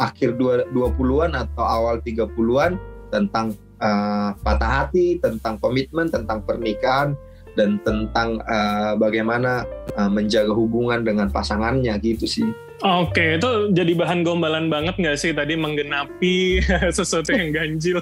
akhir 0.00 0.40
20-an 0.72 1.36
atau 1.36 1.64
awal 1.64 2.00
30-an 2.00 2.80
tentang 3.12 3.52
uh, 3.82 4.32
patah 4.40 4.84
hati, 4.84 5.20
tentang 5.20 5.60
komitmen, 5.60 6.08
tentang 6.08 6.40
pernikahan 6.40 7.12
dan 7.58 7.76
tentang 7.84 8.40
uh, 8.48 8.96
bagaimana 8.96 9.68
uh, 9.98 10.08
menjaga 10.08 10.54
hubungan 10.56 11.04
dengan 11.04 11.28
pasangannya 11.28 11.92
gitu 12.00 12.24
sih. 12.24 12.48
Oke, 12.80 13.36
itu 13.36 13.50
jadi 13.76 13.92
bahan 13.92 14.24
gombalan 14.24 14.72
banget 14.72 14.96
nggak 14.96 15.18
sih 15.20 15.36
tadi 15.36 15.52
menggenapi 15.52 16.64
sesuatu 16.96 17.28
yang 17.36 17.52
ganjil? 17.52 18.00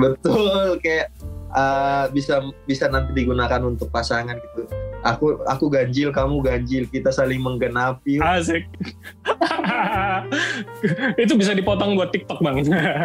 Betul, 0.00 0.80
kayak 0.80 1.12
uh, 1.52 2.08
bisa 2.08 2.40
bisa 2.64 2.88
nanti 2.88 3.12
digunakan 3.12 3.60
untuk 3.60 3.92
pasangan 3.92 4.40
gitu. 4.40 4.64
Aku 5.04 5.44
aku 5.44 5.68
ganjil, 5.68 6.12
kamu 6.12 6.40
ganjil, 6.40 6.84
kita 6.88 7.12
saling 7.12 7.40
menggenapi. 7.44 8.20
Asik. 8.24 8.64
itu 11.22 11.32
bisa 11.36 11.52
dipotong 11.52 11.96
buat 11.96 12.12
TikTok 12.12 12.40
bang. 12.40 12.56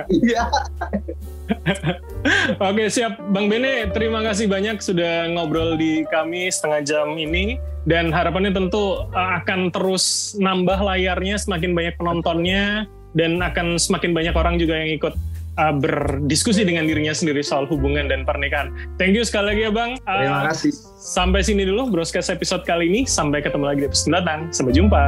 Iya. 0.07 0.47
Oke 2.69 2.89
siap, 2.89 3.21
Bang 3.31 3.47
Bene. 3.49 3.89
Terima 3.93 4.21
kasih 4.25 4.49
banyak 4.49 4.81
sudah 4.81 5.29
ngobrol 5.29 5.77
di 5.77 6.05
kami 6.09 6.49
setengah 6.49 6.81
jam 6.81 7.07
ini 7.15 7.61
dan 7.85 8.09
harapannya 8.09 8.51
tentu 8.53 9.05
uh, 9.13 9.31
akan 9.41 9.69
terus 9.69 10.33
nambah 10.41 10.81
layarnya 10.81 11.37
semakin 11.37 11.77
banyak 11.77 11.95
penontonnya 12.01 12.89
dan 13.13 13.39
akan 13.39 13.77
semakin 13.77 14.11
banyak 14.11 14.35
orang 14.35 14.57
juga 14.57 14.75
yang 14.75 14.97
ikut 14.97 15.13
uh, 15.61 15.73
berdiskusi 15.73 16.65
dengan 16.65 16.89
dirinya 16.89 17.13
sendiri 17.13 17.45
soal 17.45 17.69
hubungan 17.69 18.09
dan 18.09 18.25
pernikahan. 18.25 18.73
Thank 18.97 19.15
you 19.15 19.23
sekali 19.23 19.55
lagi 19.55 19.61
ya 19.69 19.71
Bang. 19.71 19.91
Uh, 20.03 20.19
Terima 20.19 20.41
kasih. 20.51 20.71
Sampai 20.99 21.41
sini 21.45 21.63
dulu 21.63 21.93
broadcast 21.93 22.33
episode 22.33 22.65
kali 22.65 22.89
ini. 22.89 23.01
Sampai 23.05 23.45
ketemu 23.45 23.69
lagi 23.69 23.79
di 23.85 23.87
episode 23.87 24.09
mendatang. 24.11 24.39
Sampai 24.49 24.73
jumpa. 24.73 25.03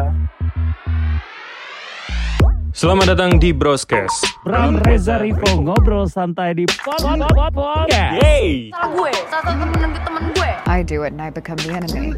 Selamat 2.77 3.17
datang 3.17 3.41
di 3.41 3.49
Broadcast. 3.57 4.37
Bram 4.45 4.77
Reza 4.85 5.17
Rivo 5.17 5.65
ngobrol 5.65 6.05
santai 6.05 6.53
di 6.53 6.69
Pod 6.69 7.01
Pod 7.01 7.25
Pod 7.33 7.49
Podcast. 7.49 7.89
Salah 7.89 8.89
gue, 8.93 9.11
salah 9.33 9.49
satu 9.49 9.65
temen 9.65 9.97
temen 9.97 10.23
gue. 10.37 10.51
I 10.69 10.85
do 10.85 11.01
it 11.01 11.09
and 11.09 11.25
I 11.25 11.33
become 11.33 11.57
the 11.65 11.73
enemy. 11.73 12.13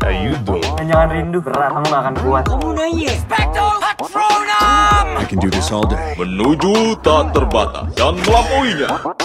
Jangan 0.83 1.15
rindu 1.15 1.39
berat, 1.39 1.79
kamu 1.79 1.87
gak 1.87 2.01
akan 2.03 2.15
kuat. 2.27 2.43
I 5.15 5.23
can 5.31 5.39
do 5.39 5.47
this 5.47 5.71
all 5.71 5.87
day. 5.87 6.19
Menuju 6.19 6.99
tak 7.07 7.31
terbatas 7.31 7.95
dan 7.95 8.19
melampauinya. 8.27 9.15